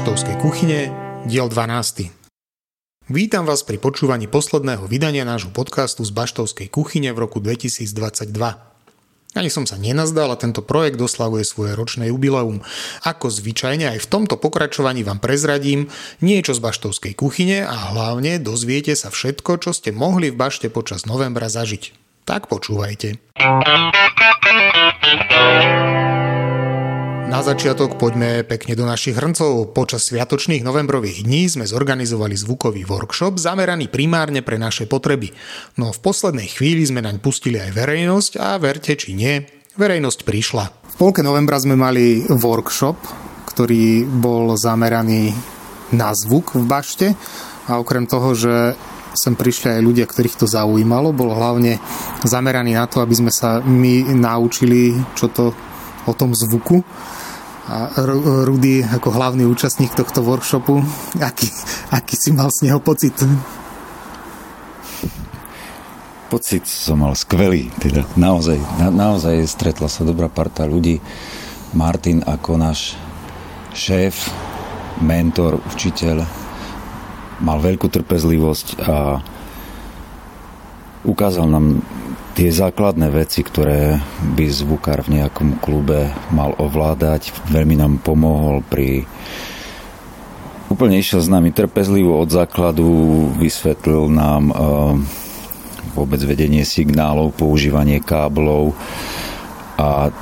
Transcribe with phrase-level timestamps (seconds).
[0.00, 0.80] Baštovskej kuchyne,
[1.28, 2.08] diel 12.
[3.12, 8.32] Vítam vás pri počúvaní posledného vydania nášho podcastu z Baštovskej kuchyne v roku 2022.
[9.36, 12.64] Ani som sa nenazdal a tento projekt oslavuje svoje ročné jubileum.
[13.04, 15.92] Ako zvyčajne aj v tomto pokračovaní vám prezradím
[16.24, 21.04] niečo z baštovskej kuchyne a hlavne dozviete sa všetko, čo ste mohli v bašte počas
[21.04, 21.92] novembra zažiť.
[22.24, 23.20] Tak počúvajte.
[27.30, 29.70] Na začiatok poďme pekne do našich hrncov.
[29.70, 35.30] Počas sviatočných novembrových dní sme zorganizovali zvukový workshop zameraný primárne pre naše potreby.
[35.78, 39.46] No v poslednej chvíli sme naň pustili aj verejnosť a verte či nie,
[39.78, 40.64] verejnosť prišla.
[40.90, 42.98] V polke novembra sme mali workshop,
[43.46, 45.30] ktorý bol zameraný
[45.94, 47.14] na zvuk v bašte
[47.70, 48.74] a okrem toho, že
[49.14, 51.78] sem prišli aj ľudia, ktorých to zaujímalo, bol hlavne
[52.26, 55.54] zameraný na to, aby sme sa my naučili, čo to
[56.10, 56.82] o tom zvuku
[57.68, 57.92] a
[58.46, 60.80] Rudy ako hlavný účastník tohto workshopu,
[61.20, 61.48] aký,
[61.92, 63.12] aký si mal z neho pocit?
[66.30, 71.02] Pocit som mal skvelý, teda naozaj, na, naozaj stretla sa dobrá parta ľudí.
[71.74, 72.94] Martin ako náš
[73.74, 74.30] šéf,
[75.02, 76.22] mentor, učiteľ,
[77.40, 79.20] mal veľkú trpezlivosť a
[81.04, 81.80] ukázal nám
[82.34, 83.98] tie základné veci, ktoré
[84.36, 89.04] by zvukár v nejakom klube mal ovládať, veľmi nám pomohol pri
[90.70, 92.86] úplne išiel s nami trpezlivo od základu,
[93.36, 94.94] vysvetlil nám uh,
[95.98, 98.78] vôbec vedenie signálov, používanie káblov
[99.74, 100.14] a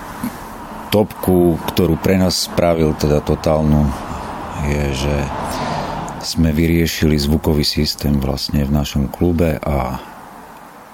[0.88, 3.84] topku, ktorú pre nás spravil teda totálnu,
[4.64, 5.16] je, že
[6.24, 10.00] sme vyriešili zvukový systém vlastne v našom klube a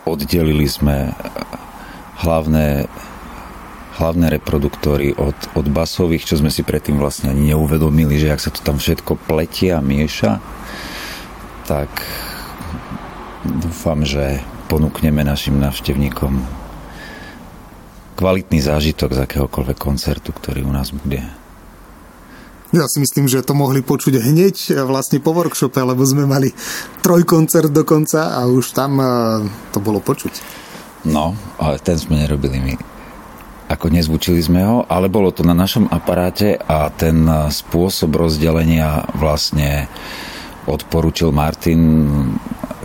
[0.04, 1.12] oddelili sme
[2.20, 2.88] hlavné,
[4.00, 8.50] hlavné reproduktory od, od basových, čo sme si predtým vlastne ani neuvedomili, že ak sa
[8.52, 10.38] to tam všetko pletia a mieša,
[11.64, 11.90] tak
[13.44, 16.64] dúfam, že ponúkneme našim návštevníkom
[18.14, 21.43] kvalitný zážitok z akéhokoľvek koncertu, ktorý u nás bude.
[22.74, 26.50] Ja si myslím, že to mohli počuť hneď vlastne po workshope, lebo sme mali
[27.06, 29.06] trojkoncert dokonca a už tam e,
[29.70, 30.42] to bolo počuť.
[31.06, 32.74] No, ale ten sme nerobili my.
[33.70, 39.88] Ako nezvučili sme ho, ale bolo to na našom aparáte a ten spôsob rozdelenia vlastne
[40.68, 41.80] odporúčil Martin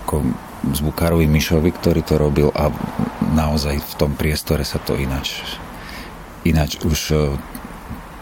[0.05, 0.23] ako
[0.71, 2.71] zvukárovi Mišovi, ktorý to robil a
[3.33, 5.59] naozaj v tom priestore sa to ináč
[6.47, 7.15] ináč už e,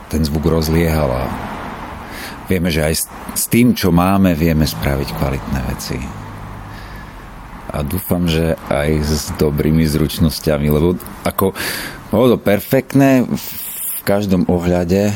[0.09, 1.23] ten zvuk rozliehal a
[2.47, 2.96] vieme, že aj
[3.35, 6.00] s tým, čo máme, vieme spraviť kvalitné veci.
[7.68, 10.96] A dúfam, že aj s dobrými zručnosťami, lebo
[11.28, 11.52] ako
[12.09, 15.12] bolo to perfektné v každom ohľade,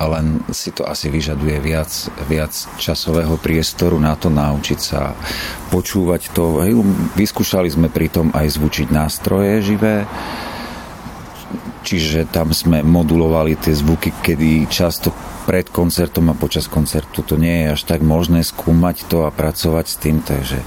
[0.00, 1.92] len si to asi vyžaduje viac,
[2.24, 5.12] viac časového priestoru na to naučiť sa
[5.68, 6.64] počúvať to.
[7.16, 10.08] Vyskúšali sme pritom aj zvučiť nástroje živé,
[11.82, 15.12] čiže tam sme modulovali tie zvuky, kedy často
[15.48, 19.86] pred koncertom a počas koncertu to nie je až tak možné skúmať to a pracovať
[19.88, 20.60] s tým, takže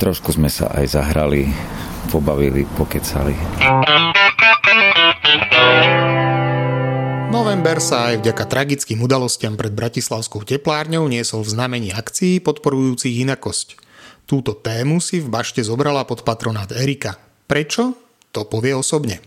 [0.00, 1.50] trošku sme sa aj zahrali,
[2.08, 3.34] pobavili, pokecali.
[7.26, 13.76] November sa aj vďaka tragickým udalostiam pred Bratislavskou teplárňou niesol v znamení akcií podporujúcich inakosť.
[14.24, 17.18] Túto tému si v bašte zobrala pod patronát Erika.
[17.46, 17.94] Prečo?
[18.32, 19.20] To povie osobne.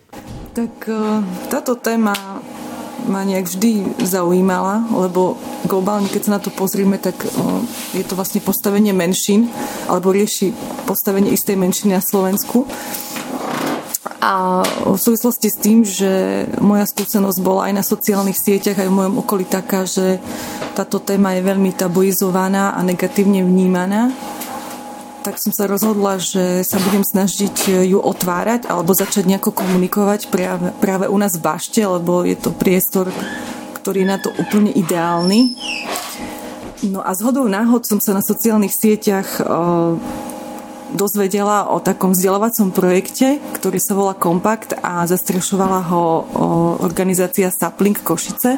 [0.59, 2.11] Tak e, táto téma
[3.07, 7.31] ma nejak vždy zaujímala, lebo globálne, keď sa na to pozrieme, tak e,
[7.95, 9.47] je to vlastne postavenie menšín,
[9.87, 10.51] alebo rieši
[10.83, 12.67] postavenie istej menšiny na Slovensku.
[14.19, 18.97] A v súvislosti s tým, že moja skúsenosť bola aj na sociálnych sieťach, aj v
[18.99, 20.19] mojom okolí taká, že
[20.75, 24.11] táto téma je veľmi tabuizovaná a negatívne vnímaná,
[25.19, 30.71] tak som sa rozhodla, že sa budem snažiť ju otvárať alebo začať nejako komunikovať práve,
[30.79, 33.11] práve u nás v bašte, lebo je to priestor,
[33.79, 35.59] ktorý je na to úplne ideálny.
[36.87, 39.99] No a zhodou náhod som sa na sociálnych sieťach o,
[40.95, 46.13] dozvedela o takom vzdelávacom projekte, ktorý sa volá Kompakt a zastrešovala ho o,
[46.79, 48.55] organizácia Sapling Košice.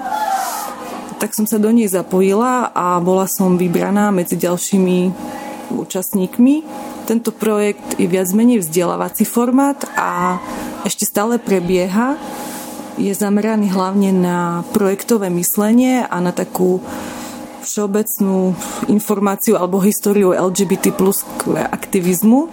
[1.17, 4.97] Tak som sa do nej zapojila a bola som vybraná medzi ďalšími
[5.79, 6.63] účastníkmi.
[7.07, 10.41] Tento projekt je viac menej vzdelávací formát a
[10.83, 12.19] ešte stále prebieha.
[12.99, 16.83] Je zameraný hlavne na projektové myslenie a na takú
[17.63, 18.57] všeobecnú
[18.89, 22.49] informáciu alebo históriu LGBT plus aktivizmu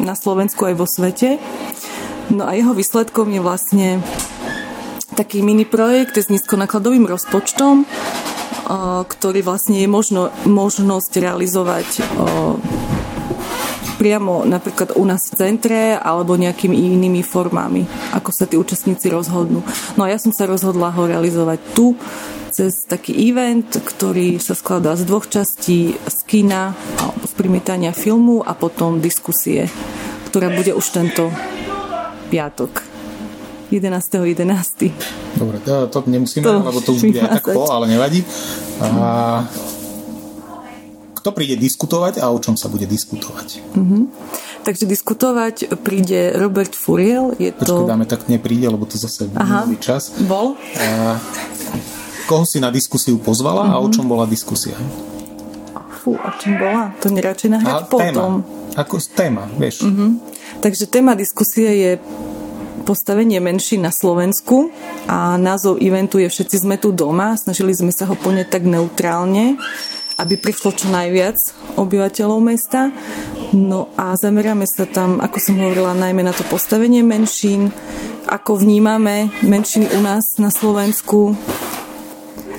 [0.00, 1.38] na Slovensku aj vo svete.
[2.32, 3.88] No a jeho výsledkom je vlastne
[5.14, 7.88] taký mini projekt s nízkonákladovým rozpočtom,
[9.06, 11.88] ktorý vlastne je možno, možnosť realizovať
[13.96, 19.64] priamo napríklad u nás v centre alebo nejakými inými formami, ako sa tí účastníci rozhodnú.
[19.96, 21.96] No a ja som sa rozhodla ho realizovať tu
[22.52, 26.76] cez taký event, ktorý sa skladá z dvoch častí z kina
[27.24, 29.68] z primítania filmu a potom diskusie,
[30.28, 31.32] ktorá bude už tento
[32.28, 32.95] piatok.
[33.70, 34.36] 11.11.
[34.36, 35.38] 11.
[35.38, 38.24] Dobre, to, to nemusíme, to lebo to už bude aj tak po, ale nevadí.
[38.80, 39.44] A,
[41.18, 43.74] kto príde diskutovať a o čom sa bude diskutovať?
[43.74, 44.02] Mm-hmm.
[44.62, 47.34] Takže diskutovať príde Robert Furiel.
[47.38, 47.90] Je Počkej, to...
[47.90, 50.14] dáme tak nepríde, lebo to zase Aha, čas.
[50.22, 50.54] Bol.
[50.78, 51.18] A,
[52.30, 53.78] koho si na diskusiu pozvala mm-hmm.
[53.78, 53.92] a o mhm.
[53.94, 54.78] čom bola diskusia?
[56.02, 56.94] Fú, o čom bola?
[57.02, 58.06] To neradšej nahrať potom.
[58.06, 58.24] Téma.
[58.76, 59.82] Ako téma, vieš.
[59.82, 60.10] Mm-hmm.
[60.62, 61.90] Takže téma diskusie je
[62.86, 64.70] postavenie menší na Slovensku
[65.10, 67.34] a názov eventu je Všetci sme tu doma.
[67.34, 69.58] Snažili sme sa ho poňať tak neutrálne,
[70.22, 71.34] aby prišlo čo najviac
[71.74, 72.94] obyvateľov mesta.
[73.50, 77.74] No a zameriame sa tam, ako som hovorila, najmä na to postavenie menšín,
[78.30, 81.34] ako vnímame menšiny u nás na Slovensku,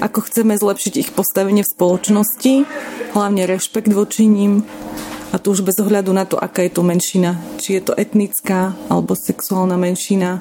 [0.04, 2.54] ako chceme zlepšiť ich postavenie v spoločnosti,
[3.16, 4.68] hlavne rešpekt voči ním,
[5.28, 7.36] a to už bez ohľadu na to, aká je to menšina.
[7.60, 10.40] Či je to etnická alebo sexuálna menšina.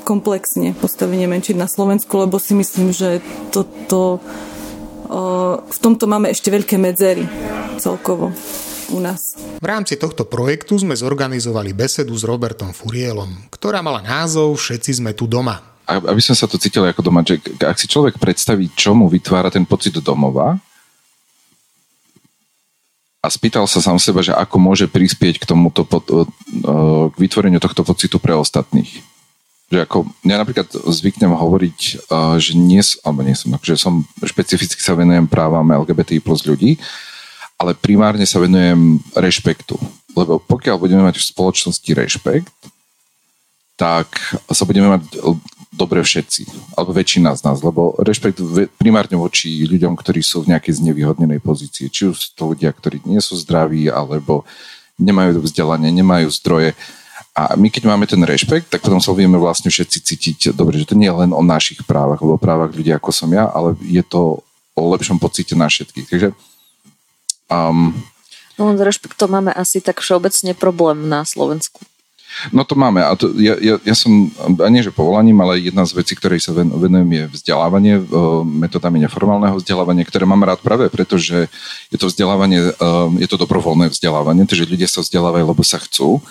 [0.00, 3.20] Komplexne postavenie menšín na Slovensku, lebo si myslím, že
[3.52, 4.18] toto,
[5.60, 7.28] v tomto máme ešte veľké medzery
[7.76, 8.32] celkovo
[8.90, 9.36] u nás.
[9.60, 15.12] V rámci tohto projektu sme zorganizovali besedu s Robertom Furielom, ktorá mala názov Všetci sme
[15.12, 15.60] tu doma.
[15.86, 19.50] Aby som sa to cítil ako doma, že ak si človek predstaví, čo mu vytvára
[19.50, 20.54] ten pocit domova,
[23.20, 28.16] a spýtal sa sám seba, že ako môže prispieť k tomuto, k vytvoreniu tohto pocitu
[28.16, 29.04] pre ostatných.
[29.68, 32.08] Že ako, ja napríklad zvyknem hovoriť,
[32.40, 36.80] že nie, alebo nie som, že som špecificky sa venujem právam LGBTI plus ľudí,
[37.60, 39.76] ale primárne sa venujem rešpektu.
[40.16, 42.56] Lebo pokiaľ budeme mať v spoločnosti rešpekt,
[43.76, 44.16] tak
[44.48, 45.06] sa budeme mať
[45.80, 48.36] dobre všetci, alebo väčšina z nás, lebo rešpekt
[48.76, 51.88] primárne voči ľuďom, ktorí sú v nejakej znevýhodnenej pozícii.
[51.88, 54.44] Či už to ľudia, ktorí nie sú zdraví, alebo
[55.00, 56.76] nemajú vzdelanie, nemajú zdroje.
[57.32, 60.92] A my keď máme ten rešpekt, tak potom sa vieme vlastne všetci cítiť dobre, že
[60.92, 63.72] to nie je len o našich právach, alebo o právach ľudí ako som ja, ale
[63.80, 64.44] je to
[64.76, 66.06] o lepšom pocite na všetkých.
[66.06, 66.28] Takže
[67.48, 67.96] um,
[68.60, 71.80] No, s rešpektom máme asi tak všeobecne problém na Slovensku.
[72.54, 73.04] No to máme.
[73.04, 76.40] A to, ja, ja, ja som, a nie že povolaním, ale jedna z vecí, ktorej
[76.40, 78.00] sa venujem je vzdelávanie,
[78.46, 81.52] metodami neformálneho vzdelávania, ktoré mám rád práve preto, že
[81.92, 82.72] je to vzdelávanie,
[83.20, 86.24] je to dobrovoľné vzdelávanie, takže ľudia sa vzdelávajú, lebo sa chcú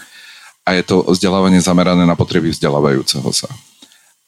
[0.65, 3.49] a je to vzdelávanie zamerané na potreby vzdelávajúceho sa.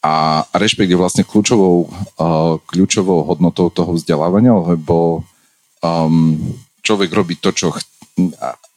[0.02, 5.26] A, rešpekt je vlastne kľúčovou, uh, kľúčovou hodnotou toho vzdelávania, lebo
[6.86, 7.74] človek robí to, čo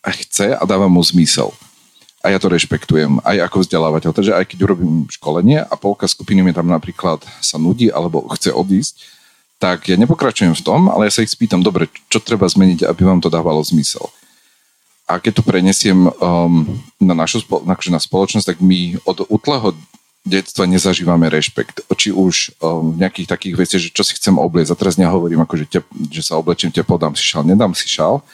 [0.04, 1.52] chce a dáva mu zmysel
[2.24, 4.10] a ja to rešpektujem aj ako vzdelávateľ.
[4.16, 8.48] Takže aj keď urobím školenie a polka skupiny mi tam napríklad sa nudí alebo chce
[8.48, 9.04] odísť,
[9.60, 13.04] tak ja nepokračujem v tom, ale ja sa ich spýtam, dobre, čo treba zmeniť, aby
[13.04, 14.08] vám to dávalo zmysel.
[15.04, 16.64] A keď to prenesiem um,
[16.96, 19.76] na našu akože na spoločnosť, tak my od útleho
[20.24, 21.84] detstva nezažívame rešpekt.
[21.92, 24.72] Či už um, nejakých takých veciach, že čo si chcem obliecť.
[24.72, 27.84] A teraz nehovorím, ako, že, te, že sa oblečím teplo, dám si šal, nedám si
[27.84, 28.24] šal,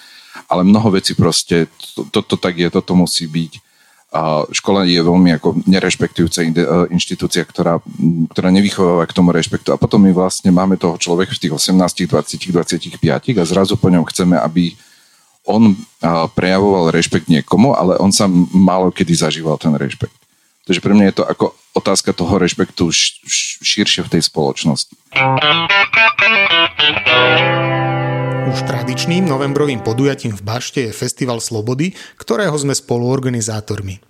[0.47, 1.66] ale mnoho vecí proste,
[1.99, 3.70] toto to, to tak je, toto musí byť
[4.11, 6.50] a škola je veľmi ako nerešpektujúca e,
[6.90, 7.79] inštitúcia, ktorá,
[8.35, 9.71] ktorá nevychováva k tomu rešpektu.
[9.71, 12.99] A potom my vlastne máme toho človeka v tých 18, 20, 25
[13.38, 14.75] a zrazu po ňom chceme, aby
[15.47, 15.73] on
[16.37, 20.14] prejavoval rešpekt niekomu, ale on sa málo kedy zažíval ten rešpekt.
[20.69, 22.93] Takže pre mňa je to ako otázka toho rešpektu
[23.64, 24.95] širšie v tej spoločnosti.
[28.50, 34.02] Už tradičným novembrovým podujatím v Bašte je Festival Slobody, ktorého sme spoluorganizátormi.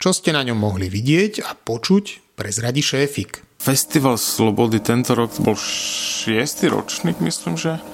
[0.00, 3.44] Čo ste na ňom mohli vidieť a počuť, prezradi šéfik.
[3.60, 7.84] Festival Slobody tento rok bol šiestý ročník, myslím, že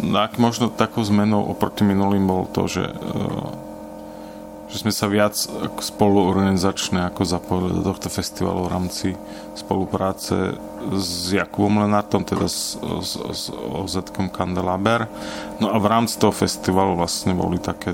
[0.00, 3.71] tak možno takou zmenou oproti minulým bol to, že uh,
[4.72, 5.36] že sme sa viac
[5.84, 9.08] spoluorganizačne ako zapojili do tohto festivalu v rámci
[9.52, 10.56] spolupráce
[10.96, 13.94] s Jakubom Lenartom, teda s, s, s oz
[14.32, 15.04] Kandelaber.
[15.60, 17.92] No a v rámci toho festivalu vlastne boli také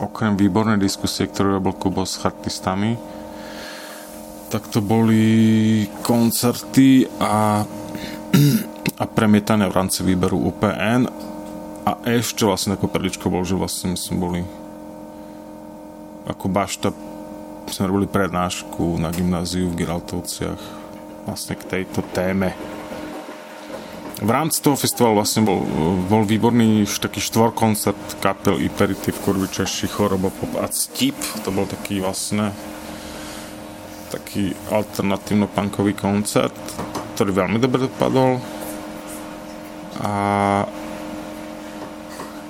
[0.00, 2.96] okrem výbornej diskusie, ktorú robil Kubo s chartistami,
[4.48, 7.68] tak to boli koncerty a,
[9.02, 11.27] a premietania v rámci výberu UPN
[11.88, 14.40] a ešte vlastne ako perličko bol, že vlastne my sme boli
[16.28, 16.92] ako bašta
[17.72, 20.60] sme robili prednášku na gymnáziu v Giraltovciach
[21.28, 22.56] vlastne k tejto téme.
[24.18, 25.62] v rámci toho festivalu vlastne bol,
[26.08, 31.14] bol výborný taký štvorkoncert kapel Iperitiv, Kurvičeši, Chorobo, Pop a Stip.
[31.46, 32.50] To bol taký vlastne
[34.08, 36.56] taký alternatívno-punkový koncert,
[37.14, 38.40] ktorý veľmi dobre dopadol.
[40.00, 40.12] A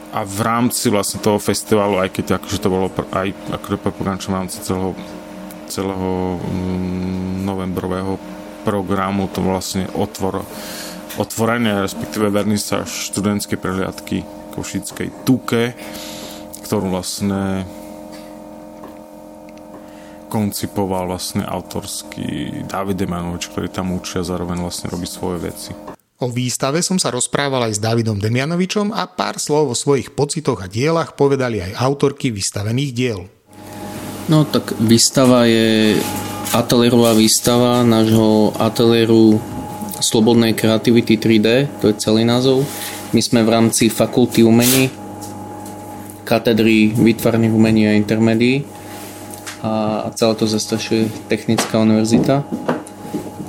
[0.09, 4.59] a v rámci vlastne toho festivalu, aj keď akože to bolo aj akože v rámci
[4.65, 4.97] celého,
[5.69, 8.17] celého mm, novembrového
[8.65, 10.45] programu, to vlastne otvor
[11.19, 14.23] otvorenie, respektíve sa študentskej prehliadky
[14.55, 15.75] Košickej Tuke,
[16.63, 17.67] ktorú vlastne
[20.31, 25.98] koncipoval vlastne autorský David Demanovič, ktorý tam učí a zároveň vlastne robí svoje veci.
[26.19, 30.59] O výstave som sa rozprával aj s Davidom Demianovičom a pár slov o svojich pocitoch
[30.59, 33.31] a dielach povedali aj autorky vystavených diel.
[34.27, 35.95] No tak výstava je
[36.51, 39.39] ateliérová výstava nášho ateliéru
[39.99, 42.67] Slobodnej kreativity 3D, to je celý názov.
[43.15, 44.91] My sme v rámci fakulty umení,
[46.27, 48.67] katedry výtvarných umení a intermédií
[49.63, 52.43] a, celé to zastrašuje Technická univerzita.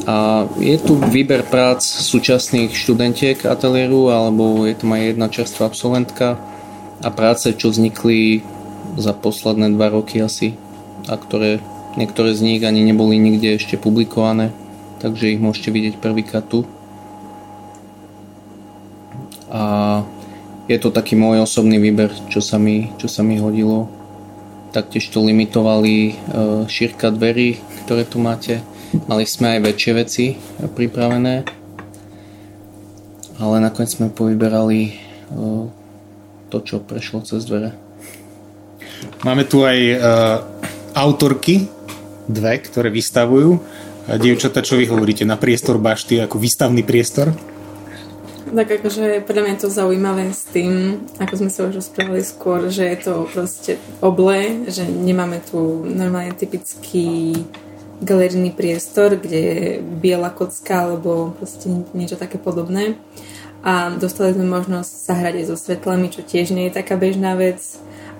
[0.09, 6.41] A je tu výber prác súčasných študentiek ateliéru, alebo je tam aj jedna čerstvá absolventka
[7.05, 8.41] a práce, čo vznikli
[8.97, 10.57] za posledné dva roky asi
[11.05, 11.61] a ktoré,
[11.93, 14.49] niektoré z nich ani neboli nikde ešte publikované
[14.99, 16.67] takže ich môžete vidieť prvýkrát tu.
[19.49, 20.03] A
[20.69, 23.89] je to taký môj osobný výber, čo sa mi, čo sa mi hodilo.
[24.69, 26.13] Taktiež to limitovali e,
[26.69, 28.61] šírka dverí, ktoré tu máte.
[28.89, 30.25] Mali sme aj väčšie veci
[30.57, 31.45] pripravené,
[33.37, 34.93] ale nakoniec sme povyberali e,
[36.49, 37.77] to, čo prešlo cez dvere.
[39.23, 39.99] Máme tu aj uh,
[40.95, 41.67] autorky,
[42.27, 43.59] dve, ktoré vystavujú.
[44.09, 47.29] Dievčata, čo vy hovoríte na priestor bašty ako výstavný priestor?
[48.49, 52.65] Tak akože podľa mňa je to zaujímavé s tým, ako sme sa už rozprávali skôr,
[52.73, 57.37] že je to proste oble, že nemáme tu normálne typický
[57.99, 62.95] galerijný priestor, kde je biela kocka alebo proste niečo také podobné.
[63.59, 67.35] A dostali sme možnosť sa hrať aj so svetlami, čo tiež nie je taká bežná
[67.35, 67.59] vec.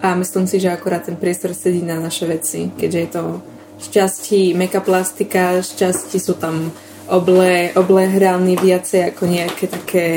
[0.03, 3.23] A myslím si, že akorát ten priestor sedí na naše veci, keďže je to
[3.79, 6.71] šťastí mekaplastika, šťastí sú tam
[7.07, 10.07] oble, oble hrány viacej ako nejaké také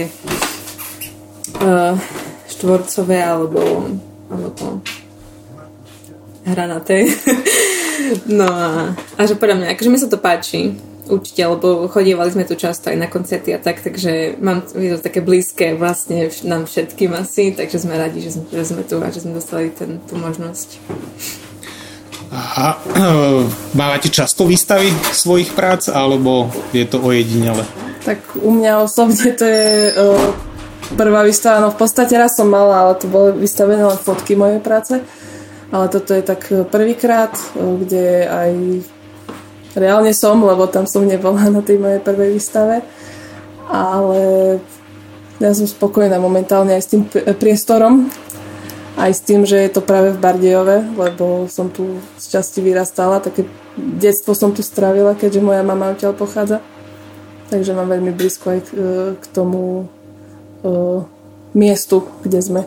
[1.62, 1.94] uh,
[2.50, 3.86] štvorcové alebo,
[4.26, 4.66] alebo to
[6.46, 7.06] hranaté.
[8.26, 10.76] no a, a že podľa mňa, akože mi sa to páči
[11.10, 15.00] určite, lebo chodievali sme tu často aj na koncerty a tak, takže mám, je to
[15.02, 19.10] také blízke vlastne nám všetkým asi, takže sme radi, že sme, že sme tu a
[19.10, 20.78] že sme dostali ten, tú možnosť.
[22.32, 22.80] A
[23.80, 27.66] mávate často výstavy svojich prác, alebo je to ojedinele?
[28.08, 30.32] Tak u mňa osobne to je uh,
[30.96, 34.64] prvá výstava, no v podstate raz som mala, ale to boli vystavené len fotky mojej
[34.64, 34.96] práce.
[35.72, 38.50] Ale toto je tak prvýkrát, uh, kde aj
[39.72, 42.84] reálne som, lebo tam som nebola na tej mojej prvej výstave.
[43.72, 44.20] Ale
[45.40, 47.02] ja som spokojná momentálne aj s tým
[47.40, 48.12] priestorom,
[49.00, 53.24] aj s tým, že je to práve v Bardejove, lebo som tu z časti vyrastala,
[53.24, 56.60] také detstvo som tu strávila, keďže moja mama odtiaľ pochádza.
[57.48, 58.68] Takže mám veľmi blízko aj k,
[59.16, 59.88] k tomu
[60.64, 61.00] uh,
[61.56, 62.62] miestu, kde sme.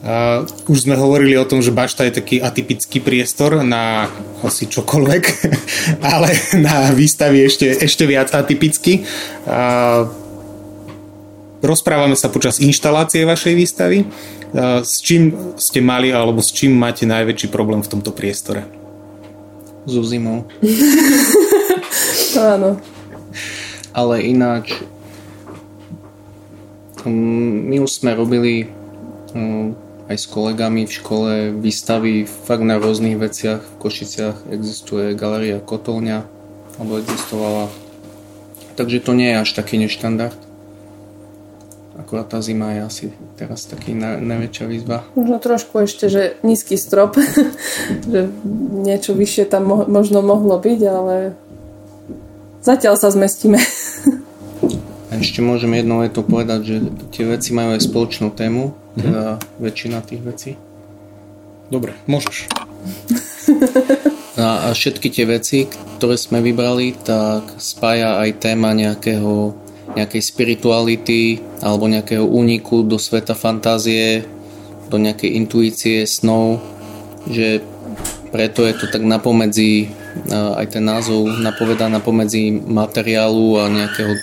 [0.00, 4.08] Uh, už sme hovorili o tom, že bašta je taký atypický priestor na
[4.40, 5.24] asi čokoľvek,
[6.16, 9.04] ale na výstavy ešte, ešte viac atypický.
[9.44, 10.08] Uh,
[11.60, 13.98] rozprávame sa počas inštalácie vašej výstavy.
[14.82, 18.66] S čím ste mali alebo s čím máte najväčší problém v tomto priestore?
[19.86, 20.48] So zimou.
[22.34, 22.80] áno.
[23.94, 24.74] Ale ináč
[27.06, 28.70] mm, my už sme robili
[29.34, 33.62] mm, aj s kolegami v škole výstavy fakt na rôznych veciach.
[33.62, 36.26] V Košiciach existuje galeria Kotolňa,
[36.82, 37.70] alebo existovala.
[38.74, 40.34] Takže to nie je až taký neštandard.
[41.94, 43.06] Akurát tá zima je asi
[43.38, 45.06] teraz taký na, najväčšia výzva.
[45.14, 47.14] Možno trošku ešte, že nízky strop,
[48.10, 48.26] že
[48.82, 51.38] niečo vyššie tam mo- možno mohlo byť, ale
[52.66, 53.62] zatiaľ sa zmestíme.
[55.10, 56.76] A ešte môžem jednou to povedať, že
[57.10, 58.70] tie veci majú aj spoločnú tému.
[58.96, 59.62] Teda mm-hmm.
[59.62, 60.50] väčšina tých vecí.
[61.70, 62.50] Dobre, môžeš.
[64.40, 69.54] A, a všetky tie veci, ktoré sme vybrali, tak spája aj téma nejakého
[69.90, 74.22] nejakej spirituality alebo nejakého úniku do sveta fantázie,
[74.86, 76.62] do nejakej intuície, snov,
[77.26, 77.62] že
[78.30, 79.90] preto je to tak napomedzi,
[80.30, 84.14] aj ten názov napovedá napomedzi materiálu a nejakého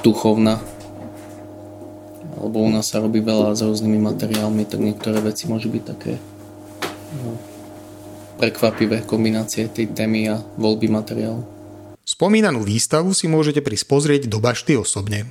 [0.00, 0.60] duchovná.
[2.36, 6.20] Alebo u nás sa robí veľa s rôznymi materiálmi, tak niektoré veci môžu byť také
[7.24, 7.40] no,
[8.36, 11.40] prekvapivé kombinácie tej témy a voľby materiálu.
[12.06, 15.26] Spomínanú výstavu si môžete prísť pozrieť do bašty osobne.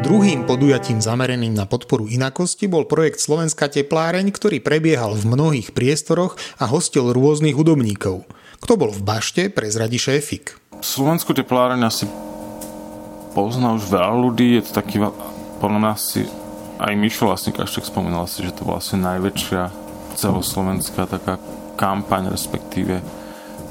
[0.00, 6.40] Druhým podujatím zamereným na podporu inakosti bol projekt Slovenská tepláreň, ktorý prebiehal v mnohých priestoroch
[6.56, 8.24] a hostil rôznych hudobníkov.
[8.64, 10.56] Kto bol v bašte, prezradí šéfik.
[10.80, 12.04] Slovenskú tepláreň asi
[13.34, 15.02] pozná už veľa ľudí, je to taký,
[15.58, 16.30] podľa mňa asi
[16.78, 19.62] aj Mišo vlastne Kaštek spomínal si, že to bola asi najväčšia
[20.14, 21.42] celoslovenská taká
[21.74, 23.02] kampaň, respektíve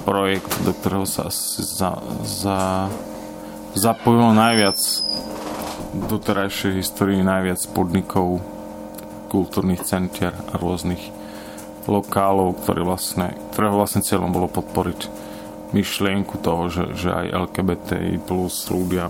[0.04, 1.96] projekt, do ktorého sa asi za,
[2.28, 2.92] za,
[3.76, 4.76] zapojilo najviac
[6.12, 8.44] doterajšej histórii najviac podnikov,
[9.32, 11.02] kultúrnych centier a rôznych
[11.88, 15.10] lokálov, ktoré vlastne, ktorého vlastne cieľom bolo podporiť
[15.74, 19.10] myšlienku toho, že, že aj LGBTI plus ľudia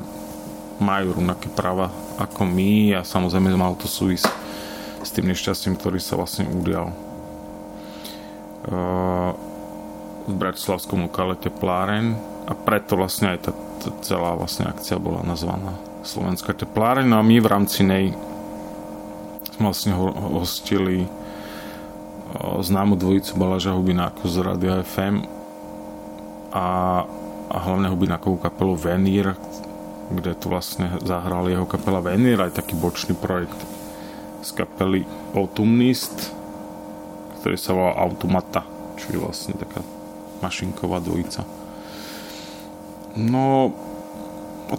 [0.81, 2.97] majú rovnaké práva ako my.
[2.97, 4.29] A samozrejme malo to súvisť
[5.03, 6.95] s tým nešťastím, ktorý sa vlastne udial.
[10.23, 12.15] V Bratislavskom lokale Tepláren
[12.47, 13.51] a preto vlastne aj tá,
[14.03, 17.07] celá vlastne akcia bola nazvaná Slovenská tepláreň.
[17.07, 18.11] No a my v rámci nej
[19.55, 19.95] sme vlastne
[20.35, 21.07] hostili
[22.41, 25.23] známu dvojicu Balaža Hubináku z Radia FM
[26.49, 26.67] a,
[27.47, 29.37] a hlavne Hubinákovú kapelu Venír,
[30.13, 33.57] kde tu vlastne zahral jeho kapela Venír, aj taký bočný projekt
[34.43, 36.31] z kapely Autumnist,
[37.41, 38.61] ktorý sa volá Automata,
[38.99, 39.81] čo je vlastne taká
[40.43, 41.47] mašinková dvojica.
[43.19, 43.71] No,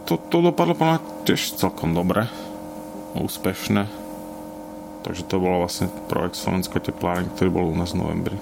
[0.05, 2.27] to, to dopadlo podľa tiež celkom dobre,
[3.15, 3.87] úspešné.
[5.05, 8.37] Takže to bol vlastne projekt Slovenská tepláreň, ktorý bol u nás v novembri.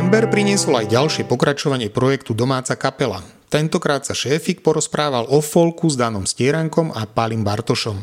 [0.00, 3.20] November priniesol aj ďalšie pokračovanie projektu Domáca kapela.
[3.52, 8.00] Tentokrát sa šéfik porozprával o folku s Danom Stierankom a Palim Bartošom.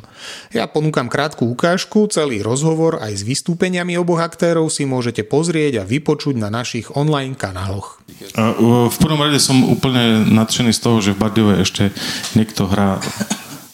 [0.53, 5.89] Ja ponúkam krátku ukážku, celý rozhovor aj s vystúpeniami oboch aktérov si môžete pozrieť a
[5.89, 7.97] vypočuť na našich online kanáloch.
[8.37, 11.89] V prvom rade som úplne nadšený z toho, že v Bardiove ešte
[12.37, 13.01] niekto hrá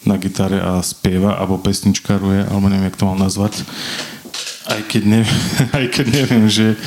[0.07, 3.67] na gitare a spieva, alebo pesničkaruje, alebo neviem, jak to mám nazvať.
[4.67, 5.41] Aj keď neviem,
[5.79, 6.79] aj keď neviem že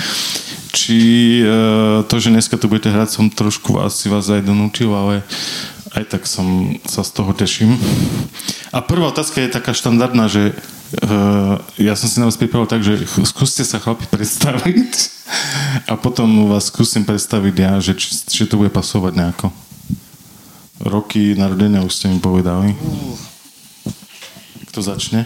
[0.76, 0.98] či
[1.40, 5.24] uh, to, že dneska tu budete hrať, som trošku asi vás aj donútil, ale
[5.96, 7.80] aj tak som sa z toho teším.
[8.76, 12.84] A prvá otázka je taká štandardná, že uh, ja som si na vás pripravil tak,
[12.84, 14.92] že skúste sa chlapi predstaviť
[15.88, 19.48] a potom vás skúsim predstaviť ja, že či, či to bude pasovať nejako.
[20.84, 22.76] Roky narodenia už ste mi povedali.
[24.68, 25.24] Kto začne?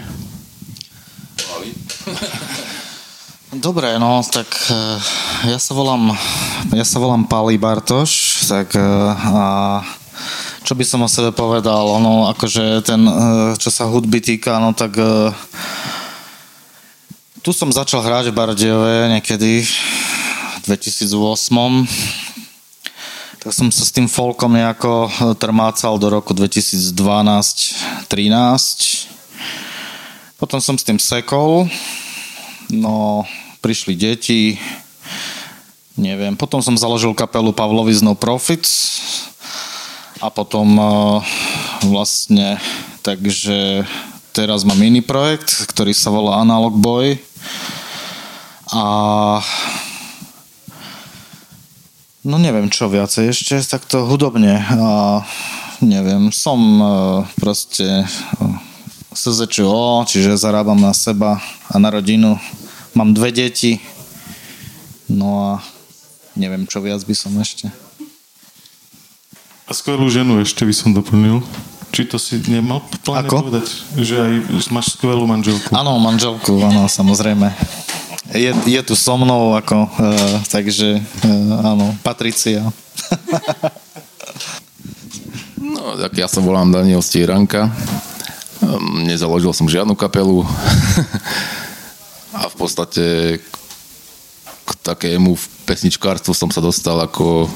[3.61, 4.97] Dobre, no tak eh,
[5.53, 6.17] ja sa volám,
[6.73, 8.81] ja sa volám Pali Bartoš, tak eh,
[9.37, 9.85] a
[10.65, 14.73] čo by som o sebe povedal, ono akože ten, eh, čo sa hudby týka, no
[14.73, 14.97] tak
[17.45, 21.85] tu som začal hrať v Bardiove niekedy v 2008
[23.45, 28.09] tak som sa s tým folkom nejako trmácal do roku 2012-13
[30.41, 31.69] potom som s tým sekol.
[32.71, 33.29] No,
[33.61, 34.57] prišli deti,
[36.01, 36.35] neviem.
[36.35, 39.01] Potom som založil kapelu Pavloviz No Profits
[40.21, 41.21] a potom uh,
[41.85, 42.61] vlastne
[43.01, 43.85] takže
[44.33, 47.17] teraz mám iný projekt, ktorý sa volá Analog Boy.
[48.71, 48.85] A
[52.23, 55.21] no neviem čo viacej ešte takto hudobne a
[55.83, 56.89] neviem, som uh,
[57.41, 58.57] proste uh,
[59.11, 62.39] SZČO, čiže zarábam na seba a na rodinu
[62.91, 63.79] Mám dve deti,
[65.07, 65.63] no a
[66.35, 67.71] neviem, čo viac by som ešte.
[69.67, 71.39] A skvelú ženu ešte by som doplnil.
[71.95, 73.47] Či to si nemal pláne Ako?
[73.47, 73.67] povedať,
[73.99, 74.33] že aj
[74.75, 75.71] máš skvelú manželku?
[75.71, 77.51] Áno, manželku, áno, samozrejme.
[78.31, 82.63] Je, je tu so mnou, ako, uh, takže uh, áno, Patricia.
[85.75, 87.71] no, tak ja sa volám Daniel Stieranka.
[88.63, 90.47] Um, nezaložil som žiadnu kapelu.
[92.71, 93.43] Podstate
[94.63, 95.35] k takému
[95.67, 97.51] pesničkárstvu som sa dostal ako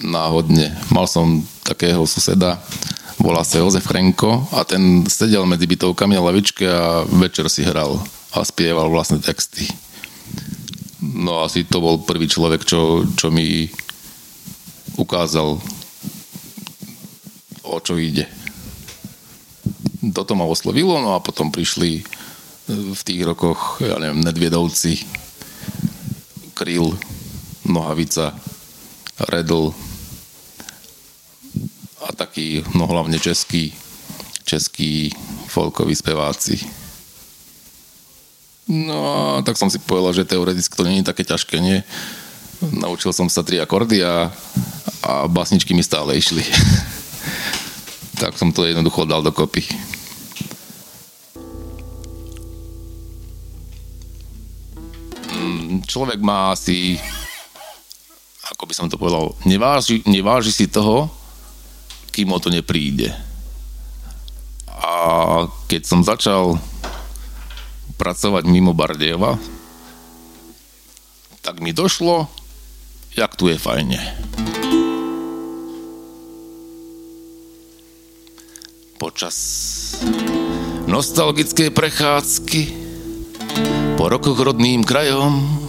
[0.00, 0.72] náhodne.
[0.88, 2.56] Mal som takého suseda,
[3.20, 8.00] volá sa Jozef Frenko a ten sedel medzi bytovkami na lavičke a večer si hral
[8.32, 9.68] a spieval vlastne texty.
[11.04, 13.68] No asi to bol prvý človek, čo, čo mi
[14.96, 15.60] ukázal,
[17.60, 18.24] o čo ide.
[20.16, 22.15] Toto ma oslovilo, no a potom prišli
[22.66, 24.98] v tých rokoch, ja neviem, Nedviedovci,
[26.58, 26.98] Trill,
[27.66, 28.34] Nohavica,
[29.30, 29.70] Redl
[32.02, 33.70] a taký, no hlavne český,
[34.42, 35.10] český
[35.46, 36.58] folkový speváci.
[38.66, 41.86] No a tak som si povedal, že teoreticky to nie je také ťažké, nie?
[42.74, 44.34] Naučil som sa tri akordy a,
[45.06, 46.42] a basničky mi stále išli.
[48.22, 49.62] tak som to jednoducho dal dokopy.
[55.96, 57.00] Človek má asi,
[58.52, 61.08] ako by som to povedal, neváži, neváži si toho,
[62.12, 63.16] kým o to nepríde.
[64.76, 64.92] A
[65.72, 66.60] keď som začal
[67.96, 69.40] pracovať mimo Bardejova,
[71.40, 72.28] tak mi došlo,
[73.16, 73.96] jak tu je fajne.
[79.00, 79.36] Počas
[80.84, 82.84] nostalgické prechádzky
[83.96, 85.64] po rokoch rodným krajom,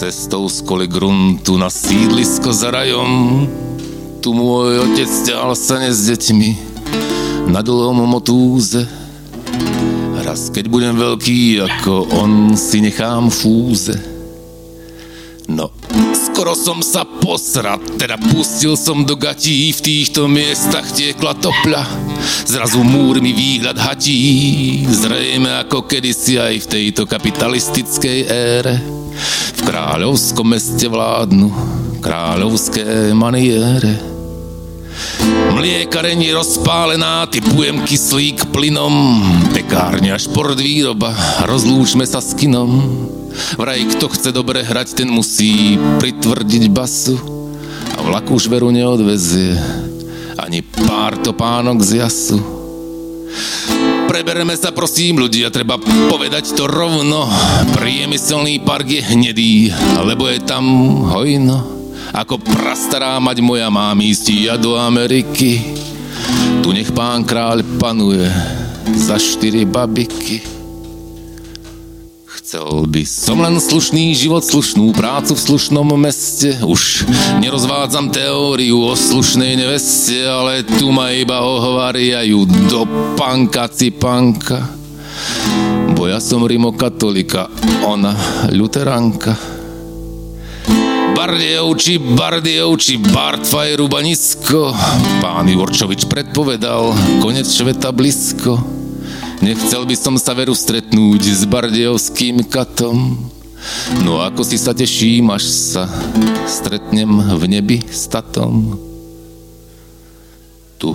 [0.00, 3.44] cestou z gruntu na sídlisko za rajom,
[4.24, 6.50] tu môj otec ťahal sa ne s deťmi
[7.52, 8.80] na dlhom motúze.
[10.24, 13.92] Raz keď budem veľký, ako on si nechám fúze.
[15.52, 15.68] No,
[16.16, 21.84] skoro som sa posrat, teda pustil som do gatí, v týchto miestach tiekla topľa.
[22.48, 24.16] Zrazu múr mi výhľad hatí,
[24.88, 28.99] zrejme ako kedysi aj v tejto kapitalistickej ére.
[29.56, 31.52] V kráľovskom meste vládnu
[32.00, 34.00] kráľovské maniére.
[35.52, 39.20] Mliekarení rozpálená, typujem kyslík plynom,
[39.52, 41.12] pekárňa, šport, výroba,
[41.44, 42.80] rozlúčme sa s kinom.
[43.60, 47.16] Vraj, kto chce dobre hrať, ten musí pritvrdiť basu
[47.96, 49.56] a vlak už veru neodvezie
[50.40, 52.40] ani pár topánok z jasu.
[54.10, 55.78] Prebereme sa prosím ľudia, treba
[56.10, 57.30] povedať to rovno.
[57.78, 59.70] Priemyselný park je hnedý,
[60.02, 60.66] lebo je tam
[61.14, 61.62] hojno.
[62.10, 65.62] Ako prastará mať moja má ísť ja do Ameriky.
[66.58, 68.26] Tu nech pán kráľ panuje
[68.98, 70.59] za štyri babiky.
[72.50, 76.58] Chcel by som len slušný život, slušnú prácu v slušnom meste.
[76.66, 77.06] Už
[77.38, 84.66] nerozvádzam teóriu o slušnej neveste, ale tu ma iba ohovariajú do panka cipanka.
[85.94, 87.46] Bo ja som rimokatolika,
[87.86, 88.18] ona
[88.50, 89.38] luteranka.
[91.14, 94.74] Bardejov či Bardejov či Bartfaj Rubanisko
[95.22, 98.80] Pán Jurčovič predpovedal konec sveta blisko
[99.40, 103.16] Nechcel by som sa veru stretnúť s bardejovským katom.
[104.04, 105.84] No ako si sa teším, až sa
[106.44, 108.76] stretnem v nebi s tatom.
[110.76, 110.92] Tu.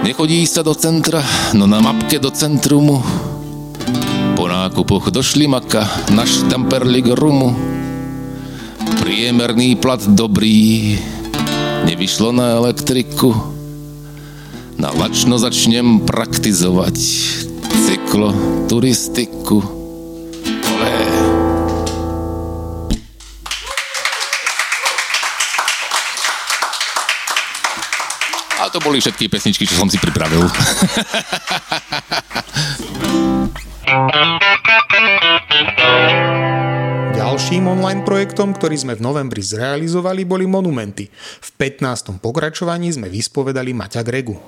[0.00, 1.20] Nechodí sa do centra,
[1.52, 3.04] no na mapke do centrumu.
[4.32, 7.52] Po nákupoch do šlimaka na štamperlik rumu.
[9.04, 10.96] Priemerný plat dobrý,
[11.84, 13.61] nevyšlo na elektriku.
[14.78, 16.96] Na lačno začnem praktizovať
[17.88, 19.62] cykloturistiku.
[20.72, 21.06] Olé.
[28.62, 30.46] A to boli všetky pesničky, čo som si pripravil.
[37.52, 41.12] Ďalším online projektom, ktorý sme v novembri zrealizovali, boli monumenty.
[41.12, 42.16] V 15.
[42.16, 44.40] pokračovaní sme vyspovedali Maťa Gregu.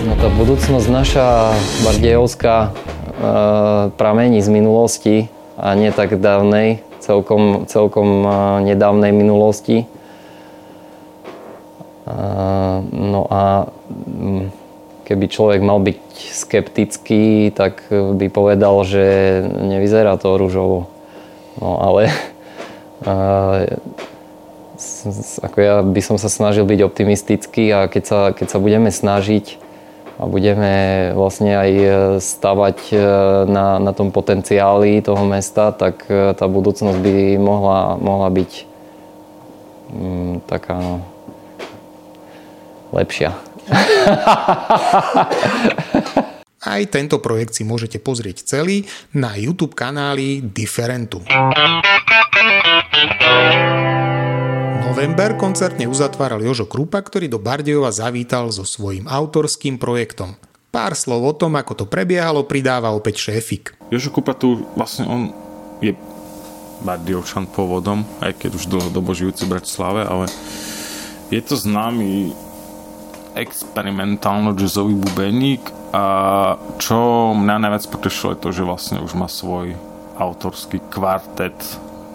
[0.00, 1.52] No tá budúcnosť naša
[1.84, 2.70] bardejovská e,
[4.00, 5.28] pramení z minulosti
[5.60, 8.28] a nie tak dávnej, celkom, celkom e,
[8.72, 9.84] nedávnej minulosti.
[9.84, 9.86] E,
[12.96, 14.63] no a mm,
[15.04, 16.00] keby človek mal byť
[16.32, 19.04] skeptický, tak by povedal, že
[19.44, 20.88] nevyzerá to rúžovo.
[21.60, 22.10] No ale
[25.44, 29.62] ako ja by som sa snažil byť optimistický a keď sa, keď sa budeme snažiť
[30.14, 31.88] a budeme vlastne aj e,
[32.22, 32.96] stavať e,
[33.50, 38.50] na, na tom potenciáli toho mesta, tak e, tá budúcnosť by mohla, mohla byť
[39.90, 41.02] mm, taká no,
[42.94, 43.34] lepšia.
[46.64, 51.20] Aj tento projekt si môžete pozrieť celý na YouTube kanáli Differentu.
[54.80, 60.40] November koncertne uzatváral Jožo Krupa, ktorý do Bardejova zavítal so svojím autorským projektom.
[60.72, 63.76] Pár slov o tom, ako to prebiehalo, pridáva opäť šéfik.
[63.92, 65.22] Jožo Krupa tu vlastne on
[65.84, 65.92] je
[66.80, 70.32] Bardejovčan pôvodom, aj keď už dlhodobo žijúci v Bratislave, ale
[71.28, 72.32] je to známy
[73.34, 76.04] experimentálno-jazzový bubeník a
[76.78, 79.74] čo mňa najviac potešilo je to, že vlastne už má svoj
[80.18, 81.54] autorský kvartet.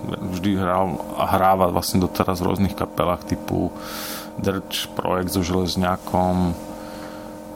[0.08, 3.72] Vždy hral hráva vlastne doteraz v rôznych kapelách typu
[4.40, 6.56] Drč, Projekt so Železňakom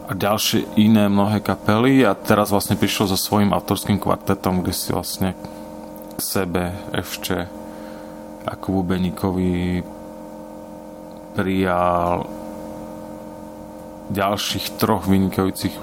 [0.03, 2.03] a ďalšie iné mnohé kapely.
[2.03, 7.47] A teraz vlastne prišiel so svojím autorským kvartetom, kde si vlastne k sebe ešte
[8.43, 9.79] ako Bubeníkovi
[11.33, 12.42] prijal
[14.11, 15.75] ďalších troch vynikajúcich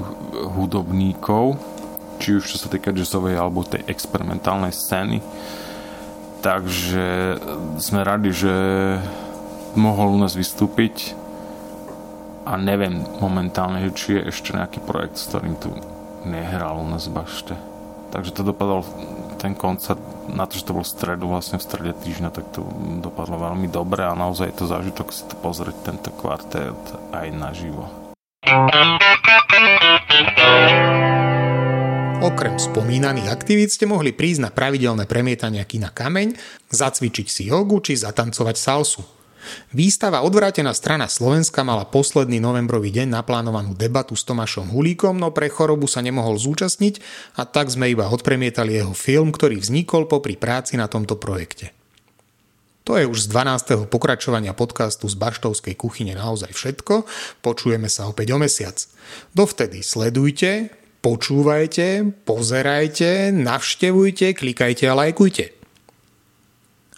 [0.57, 1.57] hudobníkov,
[2.21, 5.25] či už čo sa týka jazzovej alebo tej experimentálnej scény.
[6.41, 7.37] Takže
[7.81, 8.55] sme radi, že
[9.77, 11.17] mohol u nás vystúpiť
[12.49, 15.73] a neviem momentálne, či je ešte nejaký projekt, s ktorým tu
[16.25, 17.57] nehral u nás bašte.
[18.11, 18.83] Takže to dopadol
[19.39, 22.67] ten koncert na to, že to bol stredu, vlastne v strede týždňa, tak to
[23.01, 26.79] dopadlo veľmi dobre a naozaj je to zážitok si to pozrieť tento kvartet
[27.15, 28.00] aj naživo.
[32.21, 36.35] Okrem spomínaných aktivít ste mohli prísť na pravidelné premietania kina Kameň,
[36.75, 39.07] zacvičiť si jogu či zatancovať salsu.
[39.71, 45.47] Výstava Odvrátená strana Slovenska mala posledný novembrový deň naplánovanú debatu s Tomášom Hulíkom, no pre
[45.47, 46.99] chorobu sa nemohol zúčastniť
[47.39, 51.80] a tak sme iba odpremietali jeho film, ktorý vznikol popri práci na tomto projekte.
[52.91, 53.87] To je už z 12.
[53.87, 57.07] pokračovania podcastu z Baštovskej kuchyne naozaj všetko.
[57.39, 58.75] Počujeme sa opäť o mesiac.
[59.31, 65.55] Dovtedy sledujte, počúvajte, pozerajte, navštevujte, klikajte a lajkujte.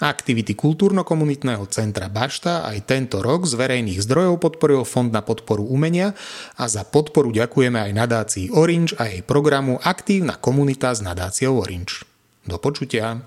[0.00, 6.16] Aktivity Kultúrno-komunitného centra Bašta aj tento rok z verejných zdrojov podporil Fond na podporu umenia
[6.56, 12.11] a za podporu ďakujeme aj nadácii Orange a jej programu Aktívna komunita s nadáciou Orange.
[12.46, 13.22] Do počutia.